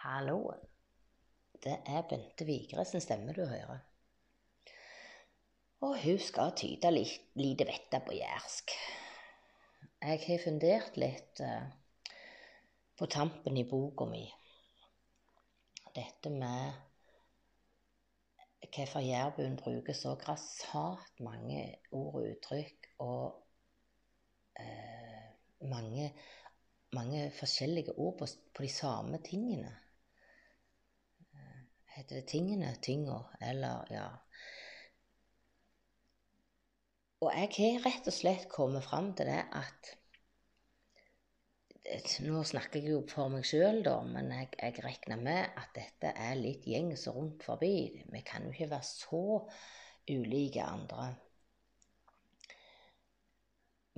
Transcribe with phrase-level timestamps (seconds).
[0.00, 0.60] Halloen.
[1.60, 3.82] Det er Bente Vigre sin stemme du hører.
[5.84, 8.72] Og hun skal tyde litt lite vette på jærsk.
[10.00, 11.66] Jeg har fundert litt uh,
[12.96, 14.22] på tampen i boka mi.
[15.92, 16.80] Dette med
[18.70, 21.60] hvorfor jærbuen bruker så grassat mange
[21.90, 23.24] ord og uttrykk og
[24.60, 25.24] eh,
[25.68, 26.12] mange,
[26.94, 29.72] mange forskjellige ord på, på de samme tingene
[31.96, 33.18] heter det tingene, tinga,
[33.50, 34.08] eller ja.
[37.20, 39.96] Og jeg har rett og slett kommet fram til det at
[42.22, 46.12] Nå snakker jeg jo for meg sjøl, da, men jeg, jeg, regner med at dette
[46.12, 48.04] er litt gjengs rundt forbi.
[48.12, 49.22] Vi kan jo ikke være så
[50.12, 51.08] ulike andre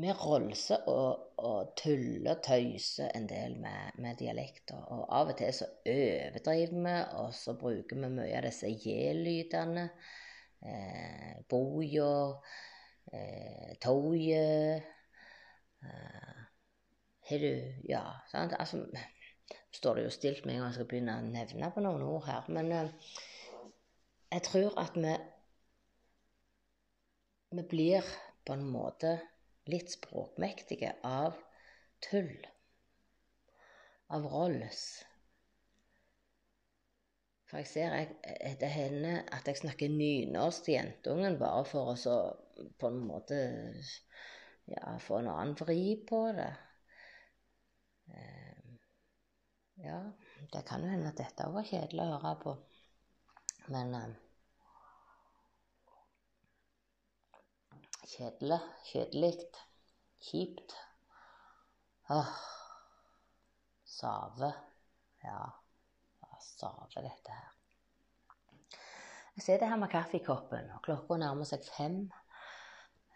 [0.01, 4.81] vi rolser og, og tuller og tøyser en del med, med dialekter.
[4.95, 9.89] Og av og til så overdriver vi, og så bruker vi mye av disse j-lydene.
[10.63, 12.13] Eh, boja,
[13.13, 14.85] eh, toget
[15.83, 16.43] eh,
[17.33, 17.55] du
[17.89, 18.55] Ja, sant?
[18.59, 18.85] Altså
[19.73, 22.27] står det jo stilt med en gang jeg skal begynne å nevne på noen ord
[22.29, 22.49] her.
[22.49, 23.13] Men eh,
[24.33, 25.19] jeg tror at vi
[27.53, 28.07] Vi blir
[28.47, 29.19] på en måte
[29.71, 31.37] litt språkmektige av
[32.03, 32.35] tull,
[34.13, 34.83] av rolls.
[37.47, 42.17] For jeg ser jeg, det hender at jeg snakker nynorsk til jentungen bare for å
[42.81, 43.39] på en måte
[44.71, 46.51] ja, få en annen vri på det.
[48.17, 48.77] Eh,
[49.85, 50.01] ja,
[50.53, 52.57] det kan jo hende at dette òg var kjedelig å høre på.
[53.73, 53.95] Men
[58.07, 58.61] Kjedelig.
[58.91, 59.33] Kjedelig.
[60.23, 60.75] Kjipt.
[62.11, 62.33] Åh.
[63.85, 64.53] Save.
[65.23, 65.43] Ja.
[66.41, 67.53] Save, dette her.
[69.37, 72.03] Jeg sitter her med kaffekoppen, og klokka nærmer seg fem.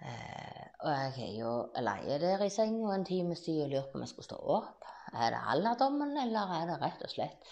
[0.01, 3.99] Eh, og jeg er jo leie der i senga en times tid og lurer på
[3.99, 4.87] om jeg skulle stå opp.
[5.13, 7.51] Er det alderdommen, eller er det rett og slett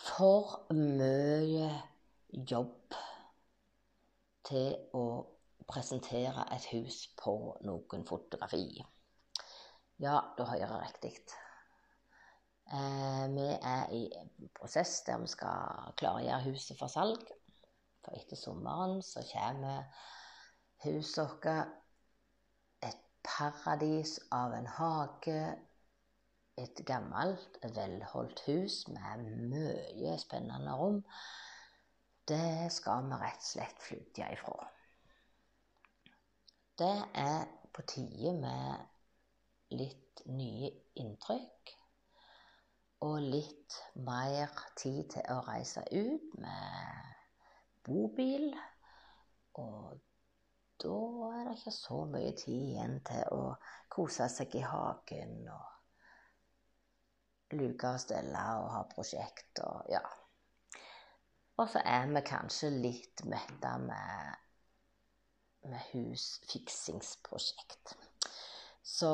[0.00, 1.68] for mye
[2.32, 2.96] jobb
[4.48, 5.04] til å
[5.70, 7.36] presentere et hus på
[7.66, 8.80] noen fotografi.
[10.00, 11.14] Ja, du hører riktig.
[12.70, 14.04] Eh, vi er i
[14.54, 17.24] prosess der vi skal klargjøre huset for salg.
[18.04, 19.90] For etter sommeren så kommer
[20.84, 25.42] huset vårt et paradis av en hage.
[26.60, 30.98] Et gammelt, velholdt hus med mye spennende rom.
[32.28, 34.58] Det skal vi rett og slett flytte ifra.
[36.80, 37.44] Det er
[37.76, 40.70] på tide med litt nye
[41.02, 41.72] inntrykk.
[43.04, 43.76] Og litt
[44.06, 44.48] mer
[44.80, 47.12] tid til å reise ut med
[47.84, 48.56] bobil.
[49.60, 50.00] Og
[50.80, 50.96] da
[51.34, 53.42] er det ikke så mye tid igjen til å
[53.92, 55.68] kose seg i hagen og
[57.60, 60.06] luke og stelle og ha prosjekt og ja.
[61.60, 64.39] Og så er vi kanskje litt mette med
[65.68, 67.96] med husfiksingsprosjekt.
[68.82, 69.10] Så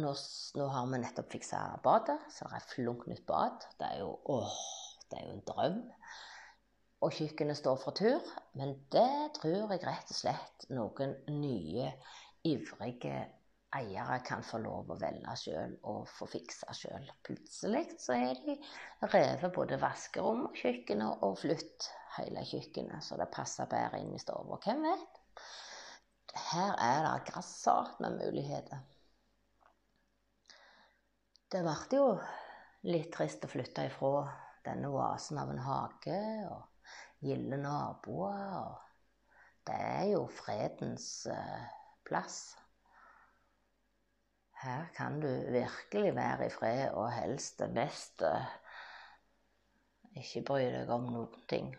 [0.00, 0.14] nå,
[0.58, 3.56] nå, har vi nettopp fiksa badet, så det er flunk nytt bad.
[3.78, 4.56] Det er jo åh,
[5.10, 5.80] det er jo en drøm.
[7.04, 8.22] Og kjøkkenet står for tur.
[8.58, 11.86] Men det tror jeg rett og slett noen nye,
[12.44, 13.18] ivrige
[13.74, 17.08] eiere kan få lov å velge sjøl og få fiksa sjøl.
[17.26, 18.56] Plutselig så er de
[19.10, 24.22] revet både vaskerom og kjøkkenet og flytt hele kjøkkenet, så det passer bedre inn i
[24.22, 24.60] stua.
[24.62, 25.22] Hvem vet?
[26.34, 28.82] Her er det grassat med muligheter.
[31.52, 32.06] Det ble jo
[32.90, 34.24] litt trist å flytte ifra
[34.64, 36.18] denne oasen av en hage
[36.50, 38.58] og gilde naboer.
[38.64, 41.64] Og det er jo fredens eh,
[42.04, 42.56] plass.
[44.64, 48.30] Her kan du virkelig være i fred og helst det beste
[50.14, 51.72] ikke bry deg om noen ting.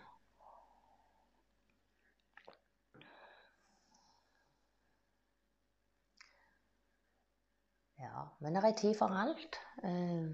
[8.06, 9.58] Ja, men det er tid for alt.
[9.84, 10.30] Eh,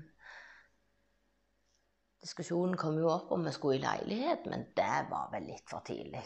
[2.21, 5.85] diskusjonen kom jo opp om vi skulle i leilighet, men det var vel litt for
[5.87, 6.23] tidlig.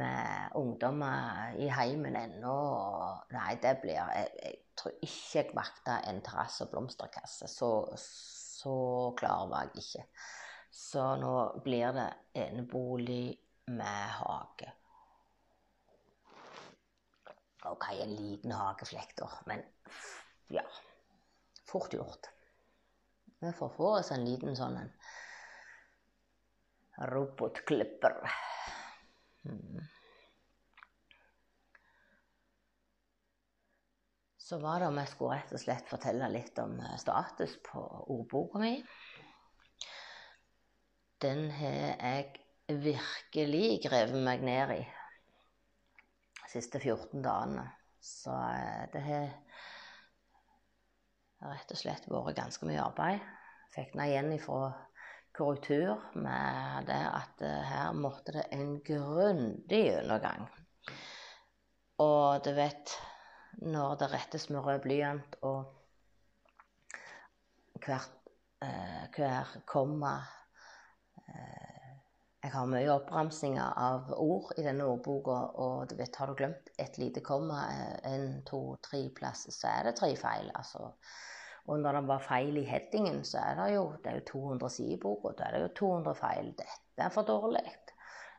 [0.00, 2.58] Med ungdommer i heimen ennå
[3.34, 7.48] Nei, det blir Jeg, jeg tror ikke jeg makter en terrasse og blomsterkasse.
[7.50, 8.76] Så, så
[9.18, 10.04] klar var jeg ikke.
[10.70, 11.34] Så nå
[11.64, 12.10] blir det
[12.44, 13.24] enebolig
[13.74, 14.70] med hage.
[17.90, 19.26] Ok, en liten hageflekk, da.
[19.46, 19.62] Men
[20.54, 20.62] ja.
[21.66, 22.30] Fort gjort.
[23.40, 24.92] Vi får få oss en liten sånn en
[27.10, 28.30] robotklipper.
[29.44, 29.80] Mm.
[34.38, 37.82] Så var det om jeg skulle rett og slett fortelle litt om eh, status på
[38.06, 38.76] ordboka mi.
[41.22, 44.80] Den har jeg virkelig grevet meg ned i
[46.40, 47.68] de siste 14 dagene.
[48.00, 49.28] Så eh, det har
[51.54, 53.20] rett og slett vært ganske mye arbeid.
[53.74, 54.72] Fikk den igjen ifra
[55.36, 60.48] korrektur med det at eh, her måtte det en grundig gjennomgang.
[62.00, 62.96] Og du vet
[63.60, 65.64] når det rettes med rød blyant, og
[67.84, 68.30] hvert,
[68.64, 70.14] eh, hver komma
[71.28, 71.59] eh,
[72.40, 76.70] Jeg har mye oppramsinger av ord i denne ordboka, og du vet, har du glemt
[76.80, 80.48] et lite komma en, eh, to, tre plasser, så er det tre feil.
[80.54, 80.94] altså.
[81.68, 84.70] Og når det var feil i headingen, så er det jo det er jo 200
[84.70, 85.34] sider i boka.
[85.36, 86.48] Da er det jo 200 feil.
[86.56, 87.76] Dette er for dårlig.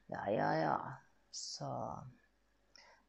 [0.09, 0.77] Ja, ja, ja.
[1.31, 1.69] Så,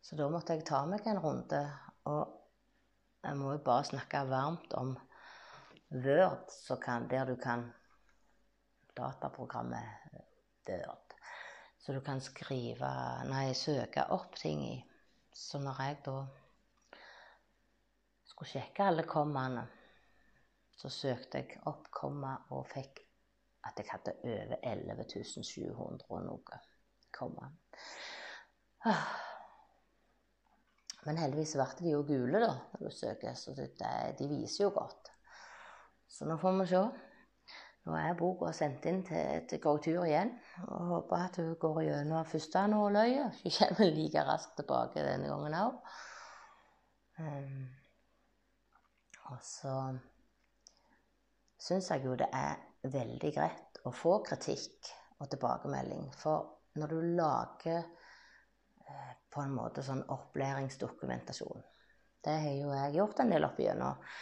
[0.02, 1.64] så da måtte jeg ta meg en runde
[2.04, 2.38] og
[3.22, 4.96] jeg må jo bare snakke varmt om
[5.92, 6.52] Word,
[6.82, 7.68] kan, der du kan
[8.96, 10.22] Dataprogrammet
[10.68, 11.14] Word.
[11.78, 12.90] Så du kan skrive
[13.26, 14.76] Nei, søke opp ting i.
[15.34, 16.16] Så når jeg da
[18.28, 19.64] skulle sjekke alle kommaene,
[20.76, 23.02] så søkte jeg opp komma og fikk
[23.66, 25.04] at jeg hadde over 11
[25.46, 26.58] 700 og noe
[27.14, 27.50] komma.
[28.86, 29.06] Ah.
[31.06, 35.10] Men heldigvis ble de jo gule da, når du søker, så de viser jo godt.
[36.06, 36.82] Så nå får vi se.
[37.82, 40.30] Nå er boka sendt inn til, til korrektur igjen.
[40.68, 43.24] og Håper at hun går gjennom første nåløye.
[43.42, 45.80] Hun kommer like raskt tilbake denne gangen òg.
[47.22, 47.64] Um,
[49.32, 49.74] og så
[51.62, 52.62] syns jeg jo det er
[52.92, 56.06] veldig greit å få kritikk og tilbakemelding.
[56.18, 56.46] For
[56.78, 57.82] når du lager
[59.32, 61.62] på en måte sånn opplæringsdokumentasjon.
[62.22, 64.12] Det har jo jeg gjort en del opp igjennom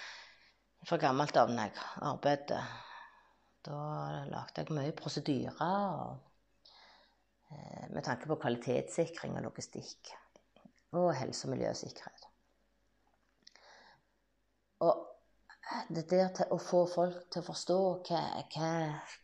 [0.86, 2.60] fra gammelt av når jeg arbeidet.
[3.66, 6.16] Da lagde jeg mye prosedyrer
[7.50, 10.14] eh, med tanke på kvalitetssikring og logistikk.
[10.96, 12.26] Og helse- og miljøsikkerhet.
[14.80, 15.06] Og
[15.94, 17.78] det der til å få folk til å forstå
[18.08, 18.22] hva,
[18.54, 18.72] hva,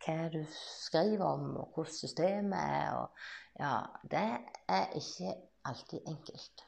[0.04, 3.26] hva du skriver om, og hvordan systemet er, og,
[3.58, 3.72] ja,
[4.12, 4.26] det
[4.68, 5.34] er ikke
[5.66, 6.66] alltid enkelt.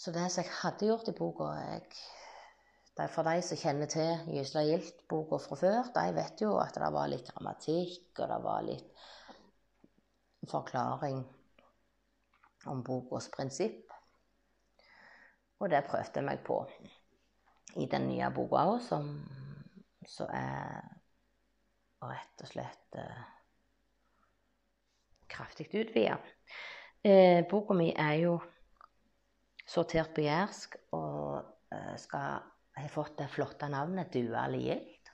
[0.00, 1.52] Så det som jeg hadde gjort i boka
[2.98, 7.08] For de som kjenner til Gysla Gildt-boka fra før, de vet jo at det var
[7.08, 9.04] litt grammatikk, og det var litt
[10.50, 11.22] forklaring
[12.68, 13.86] om bokas prinsipp.
[15.60, 16.58] Og det prøvde jeg meg på
[17.80, 19.10] i den nye boka òg, som,
[20.08, 20.80] som er
[22.00, 23.24] rett og slett eh,
[25.30, 26.16] kraftig utvida.
[27.04, 28.38] Eh, boka mi er jo
[29.68, 32.40] sortert på jærsk og eh, skal
[32.84, 34.12] ha fått det flotte navnet.
[34.12, 35.12] Duale Gilt.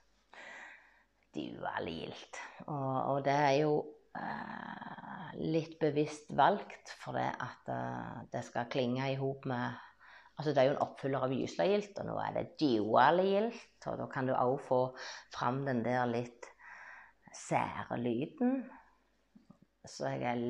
[2.67, 3.73] Og, og, det er jo
[4.17, 9.83] eh, litt bevisst valgt for det at uh, det skal klinge i hop med
[10.37, 13.87] Altså Det er jo en oppfyller av Gysla-Gilt, og nå er det Duale-Gilt.
[13.89, 14.81] Og da kan du òg få
[15.33, 16.45] fram den der litt
[17.33, 18.59] sære lyden
[19.87, 20.41] så jeg er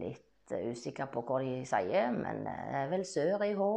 [0.00, 3.70] litt usikker på hva de sier, men det er vel sør i Hå,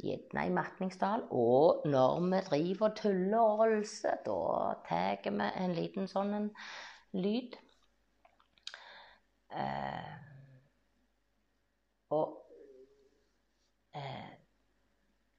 [0.00, 1.26] gjerne i Matningsdal.
[1.30, 4.38] Og når vi driver og tuller og rolser, da
[4.88, 6.50] tar vi en liten sånn en
[7.16, 7.58] lyd.
[9.48, 10.16] Eh,
[12.16, 12.34] og
[13.96, 14.32] eh,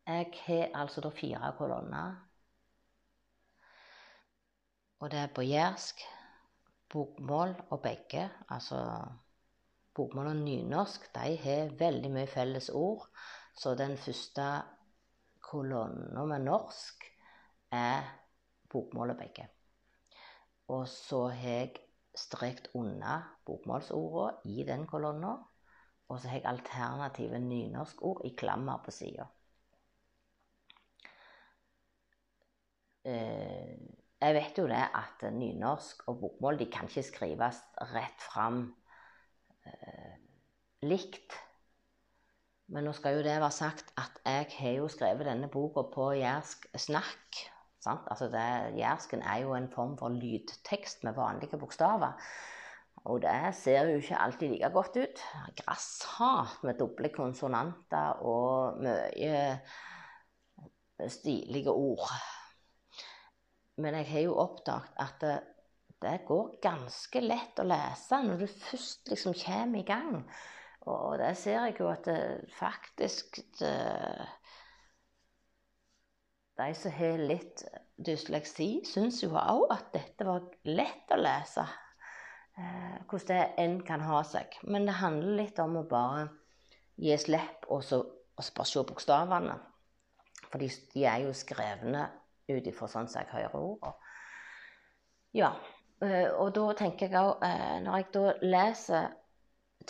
[0.09, 2.17] jeg har altså da fire kolonner.
[4.99, 6.01] Og det er på jærsk,
[6.89, 8.81] bokmål og begge, altså
[10.00, 13.06] bokmål og nynorsk, de har veldig mye felles ord.
[13.60, 14.48] Så den første
[15.44, 17.06] kolonna med norsk
[17.75, 18.08] er
[18.72, 19.50] bokmål og begge.
[20.70, 21.82] Og så har jeg
[22.18, 25.36] strekt unna bokmålsordene i den kolonna.
[26.10, 29.27] Og så har jeg alternative nynorskord i klammer på sida.
[33.06, 33.75] Eh,
[34.20, 37.62] jeg vet jo det at nynorsk og bokmål de kan ikke skrives
[37.94, 38.65] rett fram
[40.86, 41.38] likt.
[42.70, 46.12] Men nå skal jo det være sagt at jeg har jo skrevet denne boka på
[46.20, 47.39] jærsk snakk.
[47.82, 48.06] Sant?
[48.12, 52.13] Altså det, jærsken er jo en form for lydtekst med vanlige bokstaver.
[53.08, 55.22] Og det ser jo ikke alltid like godt ut.
[55.62, 59.39] Grasshat med doble konsonanter og mye
[61.08, 62.12] stilige ord.
[63.80, 65.24] men jeg har jo oppdaget at
[66.03, 70.22] det, går ganske lett å lese når du først liksom kommer i gang.
[70.88, 72.20] Og det ser jeg jo at det
[72.56, 73.74] faktisk det,
[76.60, 77.62] De som har litt
[77.96, 81.63] dysleksi, syns jo òg at dette var lett å lese.
[82.60, 84.58] Eh, hvordan det enn kan ha seg.
[84.68, 86.27] Men det handler litt om å bare
[87.00, 89.56] gi slipp og så, og så bare se bokstavene.
[90.50, 92.10] For de, de, er jo skrevne
[92.50, 93.94] ut ifra sånn som jeg hører ordene.
[95.38, 95.53] Ja.
[96.06, 99.10] Eh, og da tenker jeg òg eh, Når jeg da leser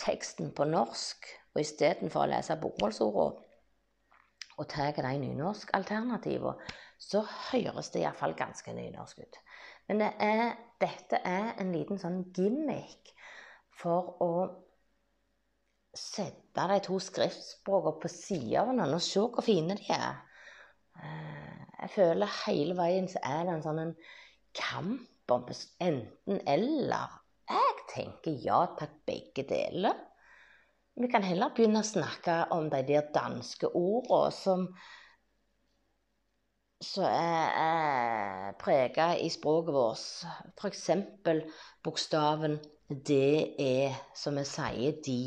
[0.00, 3.46] teksten på norsk, og istedenfor å lese bokmålsordene
[4.60, 6.52] og tar de nynorskalternativene,
[7.00, 9.38] så høres det iallfall ganske nynorsk ut.
[9.88, 10.42] Men det er,
[10.82, 13.14] dette er en liten sånn gimmick
[13.80, 14.32] for å
[15.96, 20.20] sette de to skriftspråkene på sida av hverandre og se hvor fine de er.
[21.00, 23.96] Eh, jeg føler hele veien så er det en sånn en
[24.60, 25.48] kamp om
[25.80, 27.18] enten-eller.
[27.50, 29.98] Jeg tenker ja takk, begge deler.
[31.00, 34.66] Vi kan heller begynne å snakke om de der danske ordene som
[36.80, 40.04] som er, er prega i språket vårt.
[40.56, 40.86] F.eks.
[41.84, 42.56] bokstaven
[42.88, 45.20] DE, som vi sier de.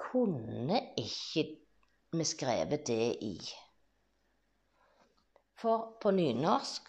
[0.00, 1.44] Kunne ikke
[2.16, 3.34] vi skrevet det i?
[5.60, 6.88] For på nynorsk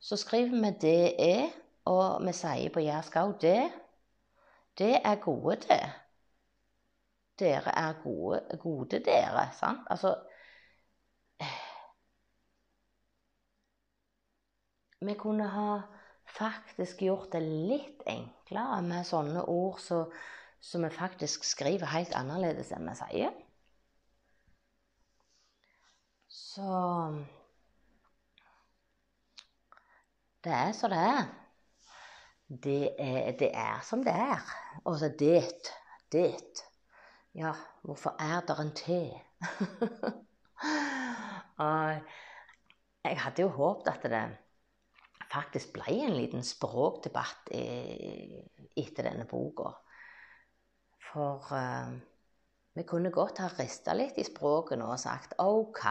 [0.00, 1.52] så skriver vi DE,
[1.84, 3.70] og vi sier på jærsk òg det.
[4.78, 5.84] Det er gode, det.
[7.38, 9.48] Dere er gode, gode dere.
[9.54, 9.86] Sant?
[9.90, 10.14] Altså
[15.00, 15.80] vi kunne ha
[16.38, 20.10] faktisk gjort det litt enklere med sånne ord som
[20.60, 23.34] så, vi faktisk skriver helt annerledes enn vi sier.
[26.26, 26.72] Så
[30.44, 31.24] Det er som det er.
[32.48, 34.40] Det er, det er som det er.
[34.84, 35.72] Og så det.
[36.12, 36.64] Det.
[37.34, 37.52] Ja,
[37.82, 38.88] hvorfor er det en T?
[43.04, 44.22] jeg hadde jo håpet at det
[45.28, 49.74] faktisk ble en liten språkdebatt etter denne boka.
[51.10, 51.92] For uh,
[52.78, 55.84] vi kunne godt ha rista litt i språket nå og sagt OK.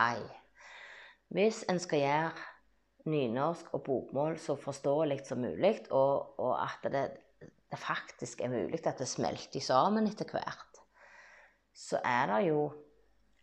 [1.35, 2.31] Hvis en skal gjøre
[3.09, 7.05] nynorsk og bokmål så forståelig som mulig, og, og at det,
[7.41, 10.81] det, faktisk er mulig at det smelter sammen etter hvert,
[11.77, 12.67] så er det jo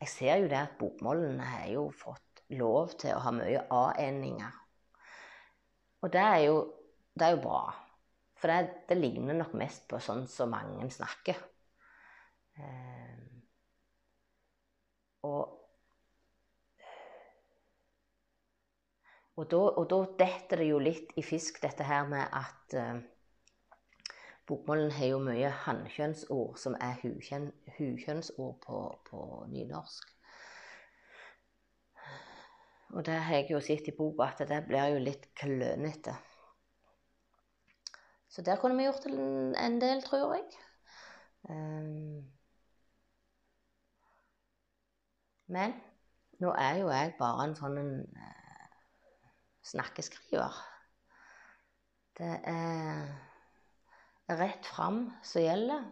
[0.05, 4.53] Jeg ser jo det at bokmålene har jo fått lov til å ha mye a-endinger
[6.05, 6.57] og det er jo,
[7.17, 7.61] det er jo bra.
[8.37, 11.39] For det, det, ligner nok mest på sånn som mange snakker.
[12.61, 13.23] Eh,
[15.25, 15.64] og
[19.37, 23.01] Og da, og da, detter det jo litt i fisk, dette her med at eh,
[24.47, 30.13] bokmålen har jo mye hannkjønnsord som er hukjønnsord på, på nynorsk.
[32.95, 36.15] Og det har jeg jo sett i boka at det blir jo litt klønete.
[38.31, 40.47] Så der kunne vi gjort en del, tror jeg.
[41.51, 42.23] Um,
[45.47, 45.75] men
[46.41, 48.44] nå er jo jeg bare en sånn en, uh,
[49.65, 50.57] snakkeskriver.
[52.19, 53.07] Det er
[54.39, 55.87] rett fram som gjelder.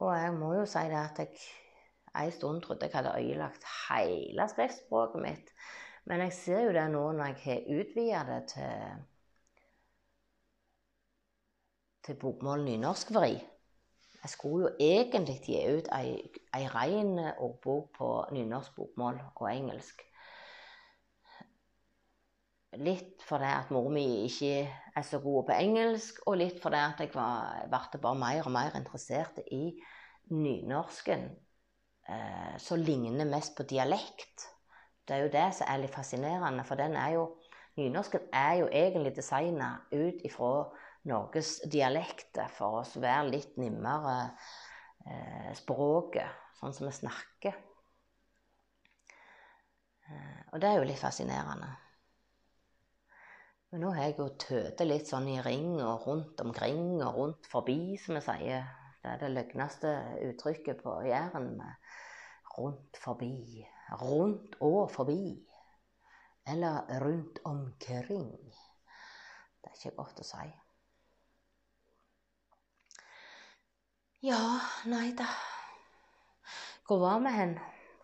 [0.00, 4.48] Og jeg må jo si det at jeg en stund trodde jeg hadde ødelagt hele
[4.48, 5.52] skriftspråket mitt.
[6.04, 9.04] Men jeg ser jo det nå når jeg har utvida det til,
[12.06, 13.34] til bokmål nynorskvri.
[14.22, 16.16] Jeg skulle jo egentlig gi ut ei,
[16.56, 20.02] ei ren ordbok på nynorsk, bokmål og engelsk.
[22.78, 27.00] Litt fordi at mor mi ikke er så god på engelsk, og litt fordi at
[27.02, 29.64] jeg var, ble bare mer og mer interessert i
[30.30, 31.26] nynorsken,
[32.06, 34.46] eh, som ligner mest på dialekt.
[35.02, 37.30] Det er jo det som er litt fascinerende, for den er jo
[37.78, 40.48] Nynorsken er jo egentlig designa ut ifra
[41.08, 44.16] Norges dialekter for å være litt nimmere
[45.06, 47.54] eh, språket, sånn som vi snakker.
[50.10, 51.70] Eh, og det er jo litt fascinerende.
[53.70, 57.50] Men nå har jeg jo tøtet litt sånn i ring og rundt omkring og rundt
[57.50, 58.70] forbi, som vi sier.
[59.00, 59.92] Det er det løgneste
[60.28, 61.52] uttrykket på Jæren.
[62.56, 63.62] Rundt forbi
[63.98, 65.46] rundt og forbi.
[66.46, 68.54] Eller rundt omkring.
[69.60, 70.46] Det er ikke godt å si.
[74.24, 74.40] Ja,
[74.90, 75.28] nei da.
[76.86, 77.54] Hvor var vi hen?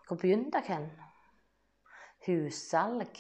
[0.06, 0.90] Hvor begynte jeg hen?
[2.26, 3.18] Hussalg.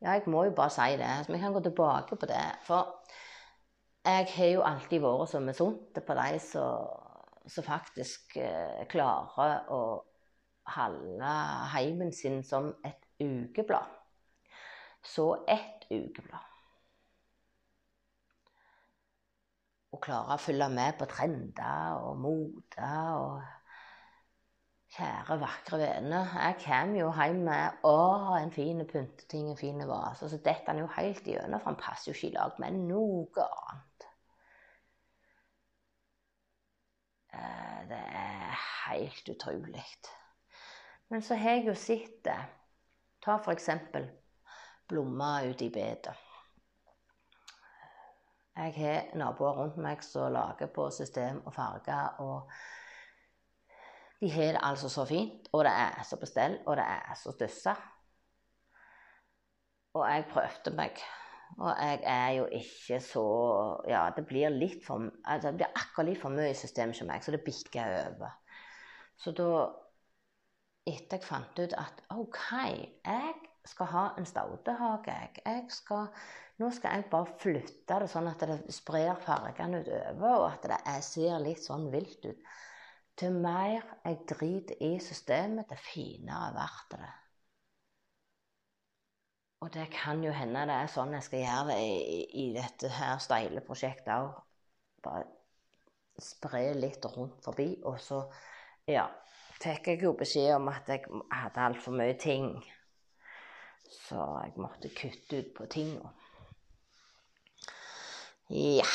[0.00, 1.10] Ja, jeg må jo bare si det.
[1.26, 2.44] Så vi kan gå tilbake på det.
[2.64, 2.94] For
[4.04, 9.82] jeg har jo alltid vært så misunt på de som faktisk eh, klarer å
[10.76, 11.32] holde
[11.74, 13.98] heimen sin som et ukeblad.
[15.02, 16.46] Så ett ukeblad.
[19.90, 22.90] Å klare å følge med på trender og mote
[23.20, 23.59] og
[25.00, 26.18] Kjære, vakre vene.
[26.28, 27.92] Jeg kommer jo hjem med å,
[28.36, 30.26] en fin pynteting, en fin vase.
[30.28, 33.46] Så detter han jo helt igjennom, for han passer jo ikke i lag med noe
[33.46, 34.04] annet.
[37.32, 38.58] Eh, det er
[38.90, 39.86] helt utrolig.
[41.08, 42.36] Men så har jeg jo sett det.
[43.24, 44.04] Ta for eksempel
[44.90, 46.18] blomster ute i bedet.
[48.60, 52.20] Jeg har naboer rundt meg som lager på system og farger.
[52.20, 52.52] og
[54.20, 57.16] de har det altså så fint, og det er så på stell, og det er
[57.16, 57.74] så stussa.
[59.96, 61.00] Og jeg prøvde meg.
[61.58, 63.24] Og jeg er jo ikke så
[63.88, 67.10] Ja, det blir litt for altså Det blir akkurat litt for mye i systemet som
[67.10, 68.36] meg, så det bikker over.
[69.18, 69.48] Så da
[70.88, 72.46] Etter jeg fant ut at OK,
[73.04, 73.34] jeg
[73.68, 75.42] skal ha en staudehage, jeg.
[75.44, 76.06] jeg skal,
[76.58, 80.96] nå skal jeg bare flytte det sånn at det sprer fargene utover, og at det
[81.04, 82.48] ser litt sånn vilt ut.
[83.20, 87.10] Til mer jeg driter i systemet, til finere blir det.
[89.60, 92.88] Og det kan jo hende det er sånn jeg skal gjøre det i, i dette
[92.96, 94.38] her steile prosjektet òg.
[95.04, 95.26] Bare
[96.20, 97.68] spre litt rundt forbi.
[97.84, 98.22] Og så
[98.88, 99.04] ja,
[99.60, 102.54] fikk jeg jo beskjed om at jeg hadde altfor mye ting.
[103.90, 106.14] Så jeg måtte kutte ut på tinga.
[108.48, 108.88] Ja.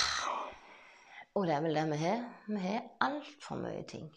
[1.35, 2.21] Og det er vel det vi har.
[2.47, 4.07] Vi har altfor mye ting.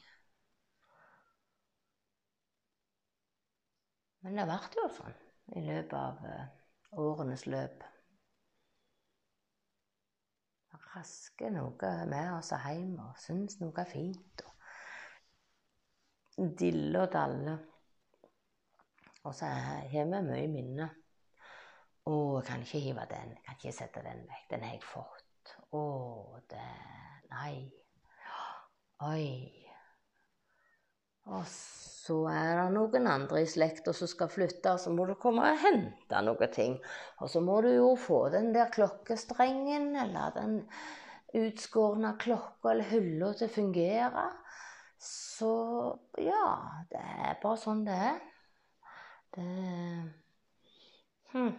[4.23, 5.17] Men det ble jo sånn
[5.59, 6.45] i løpet av uh,
[7.03, 7.85] årenes løp.
[10.89, 14.43] Rasker noe med oss hjem og syns noe er fint.
[16.39, 17.55] og Dille og dalle.
[19.27, 20.95] Og så har vi mye minner.
[22.09, 23.35] Å, jeg kan ikke hive den.
[23.37, 24.47] Jeg kan ikke sette den vekk.
[24.55, 25.55] Den har jeg fått.
[25.77, 25.83] Å,
[26.51, 26.67] det
[27.39, 27.59] Nei.
[29.07, 29.27] Oi.
[31.29, 35.15] Og så er det noen andre i slekta som skal flytte, og så må du
[35.21, 36.79] komme og hente noen ting.
[37.23, 40.57] Og så må du jo få den der klokkestrengen eller den
[41.39, 44.25] utskårne klokka eller hylla til å fungere.
[44.99, 45.53] Så
[46.19, 46.49] ja,
[46.91, 48.19] det er bare sånn det er.
[49.37, 49.49] Det
[51.37, 51.53] hm.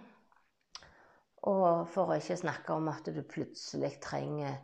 [1.47, 4.57] Og for å ikke snakke om at du plutselig trenger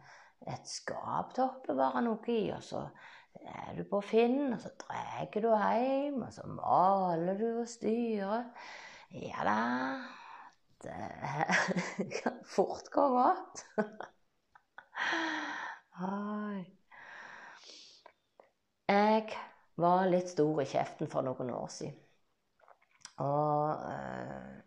[0.45, 2.83] et skap til å oppbevare noe i, og så
[3.35, 8.45] er du på Finn, og så drar du hjem, og så maler du og styrer.
[9.15, 9.59] Ja da
[10.85, 10.93] Det
[12.19, 13.65] kan fort gå godt.
[18.85, 19.23] Jeg
[19.81, 22.01] var litt stor i kjeften for noen år siden.
[23.23, 24.57] Og øh,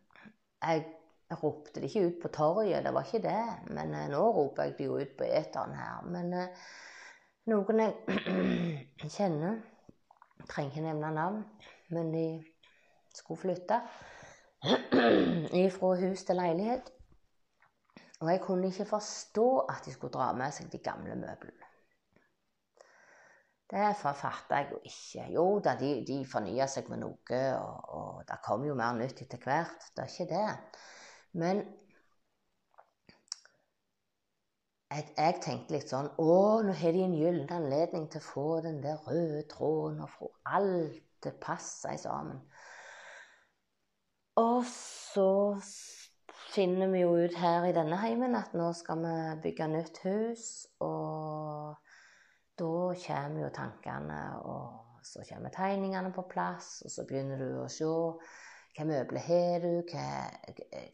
[0.62, 0.84] jeg
[1.28, 3.46] jeg ropte det ikke ut på torget, det var ikke det.
[3.76, 6.06] Men eh, nå roper jeg det jo ut på eteren her.
[6.08, 6.68] Men eh,
[7.52, 9.58] noen jeg kjenner
[10.48, 11.40] Trenger ikke nevne navn,
[11.92, 12.22] men de
[13.12, 13.80] skulle flytte
[15.76, 16.88] fra hus til leilighet.
[18.22, 21.68] Og jeg kunne ikke forstå at de skulle dra med seg de gamle møblene.
[23.68, 25.26] Det fatta jeg jo ikke.
[25.34, 29.20] Jo da, de, de fornya seg med noe, og, og det kom jo mer nytt
[29.26, 29.90] etter hvert.
[29.92, 30.46] Det er ikke det.
[31.32, 31.62] Men
[34.88, 38.48] jeg, jeg, tenkte litt sånn Å, nå har de en gyllen anledning til å få
[38.64, 42.40] den der røde tråden og få alt til å passe sammen.
[44.38, 45.30] Og så
[46.54, 49.14] finner vi jo ut her i denne heimen at nå skal vi
[49.48, 50.44] bygge nytt hus.
[50.84, 51.74] Og
[52.58, 57.68] da kommer jo tankene, og så kommer tegningene på plass, og så begynner du å
[57.72, 57.88] se
[58.78, 59.72] hva møbler har du?
[59.90, 60.08] Hva,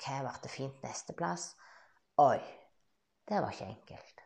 [0.01, 1.51] hva ble fint neste plass?
[2.23, 2.41] Oi,
[3.29, 4.23] det var ikke enkelt.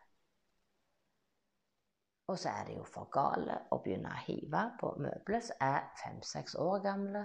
[2.28, 5.88] Og så er det jo for gale å begynne å hive på møbler som er
[5.98, 7.24] fem-seks år gamle.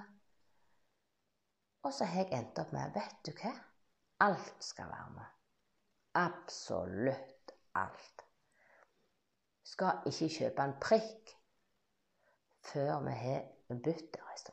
[1.83, 3.53] Og så har jeg endt opp med Vet du hva?
[4.23, 5.39] Alt skal være med.
[6.23, 8.25] Absolutt alt.
[9.67, 11.37] Skal ikke kjøpe en prikk
[12.71, 13.49] før vi har
[13.83, 14.52] bytt stund.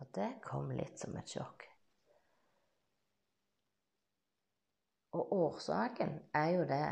[0.00, 1.66] Og det kom litt som et sjokk.
[5.12, 6.86] Og årsaken er jo det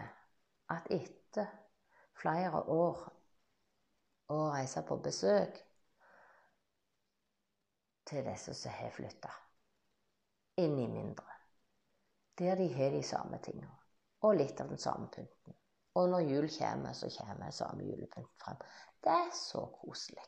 [0.75, 1.49] at etter
[2.19, 3.05] flere år
[4.35, 5.61] å reise på besøk
[8.09, 9.31] til disse som har flytta,
[10.59, 11.37] i mindre.
[12.39, 13.75] Der de har de samme tingene.
[14.27, 15.55] Og litt av den samme pynten.
[15.95, 18.59] Og når jul kommer, så kommer samme julepynt frem.
[19.05, 20.25] Det er så koselig.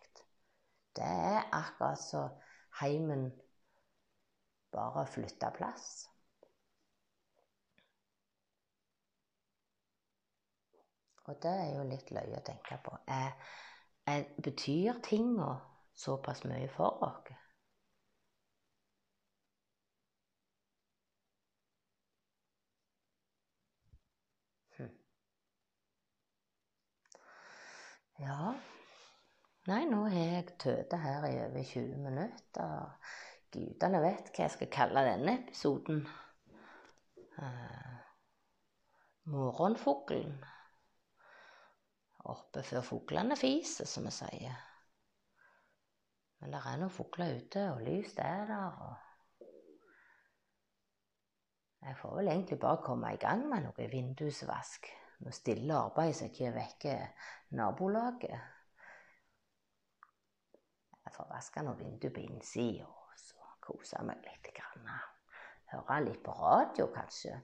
[0.96, 2.28] Det er akkurat så
[2.80, 3.30] heimen
[4.72, 5.90] bare flytta plass.
[11.24, 12.96] Og det er jo litt løye å tenke på.
[13.16, 13.34] Er,
[14.12, 15.52] er, betyr tinga
[16.04, 17.30] såpass mye for oss?
[24.76, 24.90] Hm.
[28.18, 28.54] Ja
[29.70, 33.10] Nei, nå har jeg tøtet her i over 20 minutter.
[33.54, 36.00] Gudene vet hva jeg skal kalle denne episoden.
[37.36, 38.00] Uh,
[39.30, 40.34] morgenfuglen
[42.34, 44.58] oppe før fuglene fiser, som vi sier.
[46.40, 48.70] Men det er noen fugler ute, og lys er der.
[48.88, 48.94] og
[51.86, 54.90] Jeg får vel egentlig bare komme i gang med noe vindusvask.
[55.20, 58.40] Noe stille arbeid som ikke vekker nabolaget.
[61.10, 64.46] Jeg får vaske noen vinduer på innsida og så kose meg litt.
[64.54, 64.86] Grann.
[65.72, 67.40] Høre litt på radio, kanskje.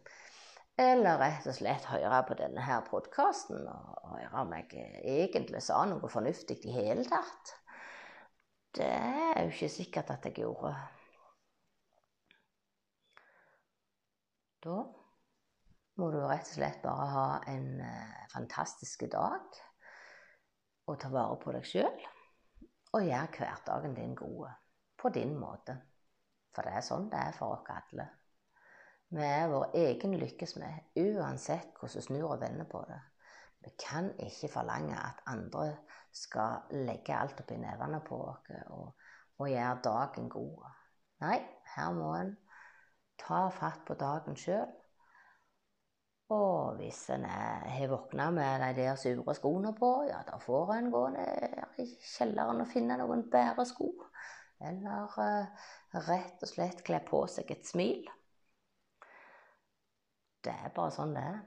[0.79, 5.81] Eller rett og slett høre på denne her podkasten og høre om jeg egentlig sa
[5.91, 7.57] noe fornuftig i hele tatt.
[8.79, 10.75] Det er jo ikke sikkert at jeg gjorde.
[14.63, 14.81] Da
[15.99, 19.65] må du rett og slett bare ha en uh, fantastisk dag
[20.87, 22.07] og ta vare på deg sjøl.
[22.97, 24.47] Og gjør hverdagen din god
[24.97, 25.75] på din måte.
[26.55, 28.07] For det er sånn det er for oss alle.
[29.13, 32.97] Vi er vår egen lykkes med, uansett hvordan vi snur og vender på det.
[33.67, 35.67] Vi kan ikke forlange at andre
[36.13, 38.89] skal legge alt oppi nevene på oss og,
[39.39, 40.67] og, gjøre dagen god.
[41.21, 41.39] Nei,
[41.77, 42.33] her må en
[43.21, 44.73] ta fatt på dagen sjøl.
[46.35, 50.91] Og hvis en har våkna med de der sure skoene på, ja, da får en
[50.91, 53.93] gå ned i kjelleren og finne noen bedre sko.
[54.67, 55.69] Eller uh,
[56.09, 58.09] rett og slett kle på seg et smil.
[60.43, 61.39] Det er bare sånn det er.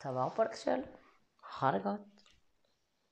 [0.00, 0.86] Ta vare på deg sjøl.
[1.58, 2.19] Ha det godt.